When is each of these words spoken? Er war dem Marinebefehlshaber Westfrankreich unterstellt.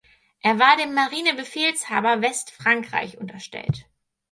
Er 0.41 0.57
war 0.57 0.77
dem 0.77 0.95
Marinebefehlshaber 0.95 2.23
Westfrankreich 2.23 3.19
unterstellt. 3.19 3.85